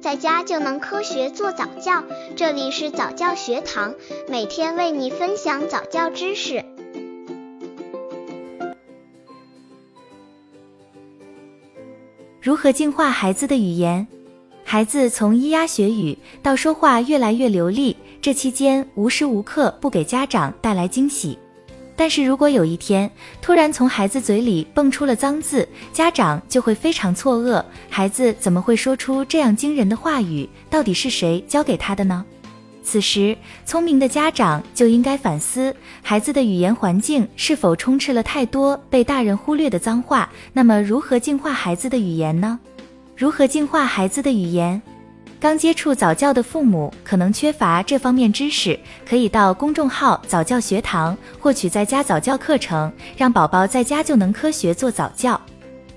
[0.00, 2.02] 在家就能科学做早教。
[2.34, 3.94] 这里是早教学堂，
[4.28, 6.64] 每天为你分享早教知识。
[12.40, 14.06] 如何净化孩子的语言？
[14.64, 21.38] 孩子从咿呀学语到说话越来越流利，这期间无时无刻不给家长带来惊喜。
[22.00, 23.10] 但是如果有一天
[23.42, 30.48] 突然从孩子嘴里蹦出了脏字，家长就会非常错愕：孩子怎么会说出这样惊人的话语？
[30.70, 32.24] 到底是谁教给他的呢？
[32.82, 33.36] 此时，
[33.66, 40.26] 聪明的家长就应该反思孩子的语言环境是否充斥了太多被大人忽略的脏话。
[40.54, 42.58] 那么，如何净化孩子的语言呢？
[43.14, 44.80] 如何净化孩子的语言？
[45.40, 55.40] 刚接触早教的父母可能缺乏这方面知识，可以到公众号早教学堂获取在家早教课程，让宝宝在家就能科学做早教。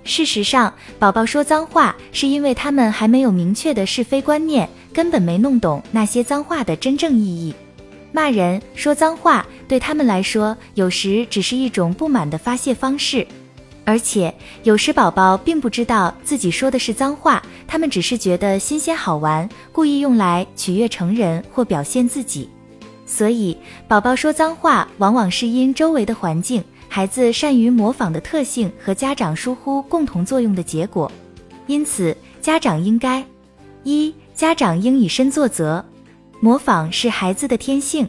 [0.06, 7.54] 事实上，宝宝说脏话是因为他们还没有明确的是非观念，根本没弄懂那些脏话的真正意义。
[8.14, 13.28] 骂人、说脏话对他们来说，有时只是一种不满的发泄方式。
[13.86, 22.50] 而且有时宝宝并不知道自己说的是脏话，他们只是觉得新鲜好玩，故意用来取悦成人或表现自己。
[23.06, 31.12] 所以宝宝说脏话，往往是因周围的环境、孩子善于模仿的特性和家长疏忽共同作用的结果。
[31.68, 33.24] 因此，家长应该
[33.84, 35.84] 一，家长应以身作则。
[36.40, 38.08] 模仿是孩子的天性，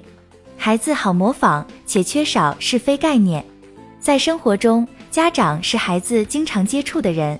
[0.57, 3.45] 孩子好模仿且缺少是非概念，
[3.99, 4.87] 在生活中。
[5.15, 7.39] 家长是孩子经常接触的人，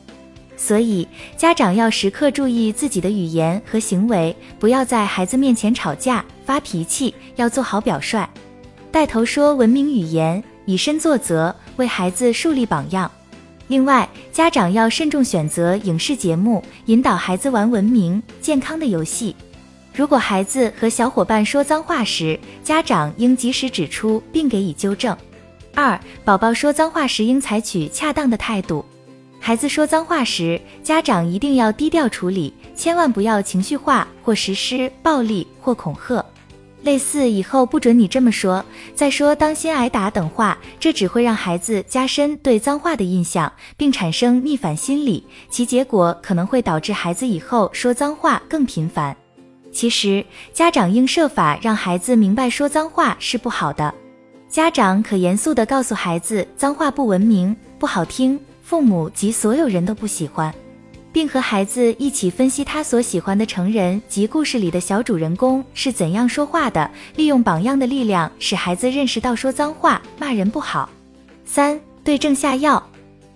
[0.57, 8.25] 所以家长要时刻注意自己的语言和行为，不要在孩子面前吵架发脾气，要做好表率，
[8.93, 13.11] 带头说文明语言，以身作则，为孩子树立榜样。
[13.67, 19.35] 另外，家长要慎重选择影视节目，引导孩子玩文明健康的游戏。
[19.93, 25.17] 如果孩子和小伙伴说脏话时，家长应及时指出并给予纠正。
[25.75, 28.85] 二、宝宝说脏话时应采取恰当的态度。
[29.41, 36.25] 孩子说脏话时，家长一定要低调处理，千万不要情绪化或实施暴力或恐吓，
[36.83, 38.65] 类似“以后不准你这么说
[38.97, 49.15] ”“再说当心挨打”等话，这只会让孩子加深对脏话的印象，并产生逆反心理，其结果可能会导致孩子以后说脏话更频繁。
[49.71, 50.25] 其实，
[50.55, 53.95] 家长应设法让孩子明白说脏话是不好的。
[54.55, 60.55] 家长可严肃地告诉孩子，脏话不文明、不好听，父母及所有人都不喜欢，
[61.11, 70.89] 并和孩子一起分析他所喜欢的成人及故事里的小主人公是怎样说话的，利用榜样的力量，使孩子认识到说脏话、骂人不好。
[71.45, 72.81] 三、对症下药，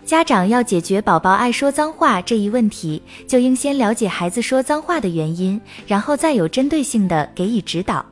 [0.05, 8.06] 家长要解决宝宝爱说脏话这一问题，就应先了解孩子说脏话的原因，然后再有针对性的给予指导。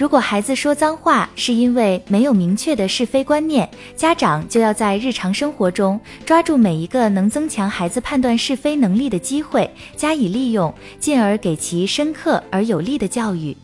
[0.00, 13.54] 如果孩子说脏话是因为没有明确的是非观念，家长就要在日常生活中抓住每一个能增强孩子判断是非能力的机会，加以利用，进而给其深刻而有力的教育。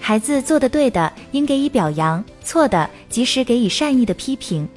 [0.00, 4.68] 孩子做的对的，应给予表扬；错的，及时给予善意的批评。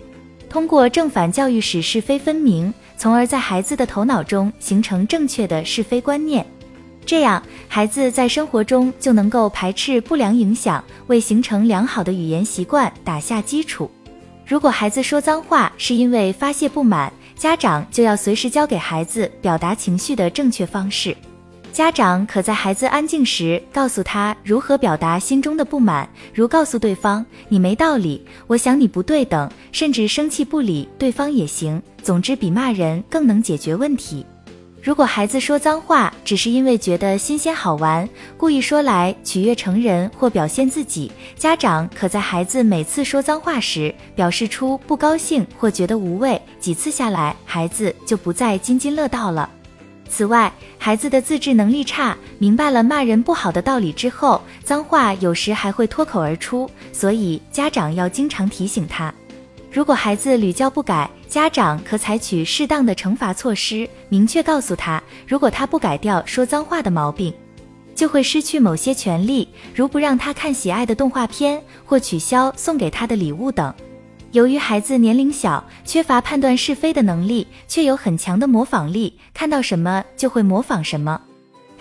[0.47, 6.45] 通过正反教育，使是非分明，从而在孩子的头脑中形成正确的是非观念。
[7.09, 13.89] 这样，孩子在生活中就能够排斥不良影响，为形成良好的语言习惯打下基础。
[14.45, 21.17] 如果孩子说脏话是因为发泄不满，家长就要随时教给孩子表达情绪的正确方式。
[21.73, 31.81] 家长可在孩子安静时告诉他如何表达心中的不满，如告诉对方“你没道理”“我想你不对”等，甚至生气不理对方也行。
[32.03, 34.23] 总之，比骂人更能解决问题。
[34.81, 38.07] 如果孩子说脏话只是因为觉得新鲜好玩，
[38.37, 49.49] 故意说来取悦成人或表现自己，家长可在孩子每次说脏话时表示出不高兴或觉得无味，几次下来，孩子就不再津津乐道了。
[50.09, 59.13] 此外，孩子的自制能力差，明白了骂人不好的道理之后，脏话有时还会脱口而出，所以家长要经常提醒他。
[59.71, 67.31] 如果孩子屡教不改，家长可采取适当的惩罚措施，明确告诉他，如果他不改掉说脏话的毛病，
[67.93, 73.71] 就会失去某些权利，如不让他看喜爱的动画片或取消送给他的礼物等。
[74.31, 81.21] 由于孩子年龄小，缺乏判断是非的能力，却有很强的模仿力，看到什么就会模仿什么。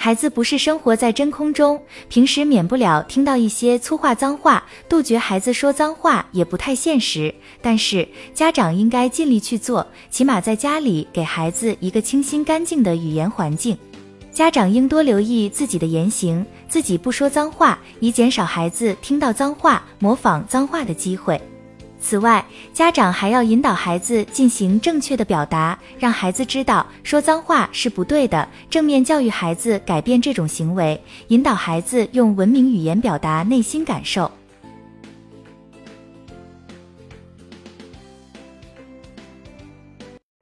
[0.00, 7.34] 孩子不是生活在真空中，平时免不了听到一些粗话脏话，杜绝孩子说脏话也不太现实。
[7.60, 13.76] 但是家长应该尽力去做，起码在家里给孩子一个清新干净的语言环境。
[14.32, 21.40] 家长应多留意自己的言行，自己不说脏话，以减少孩子听到脏话、模仿脏话的机会。
[22.00, 34.30] 此外，家长还要引导孩子进行正确的表达，让孩子知道说脏话是不对的，正面教育孩子改变这种行为，引导孩子用文明语言表达内心感受。